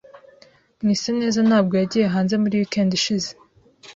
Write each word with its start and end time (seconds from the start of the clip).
Mwiseneza 0.83 1.39
ntabwo 1.47 1.73
yagiye 1.81 2.05
hanze 2.13 2.33
muri 2.41 2.59
weekend 2.59 2.91
ishize. 2.99 3.29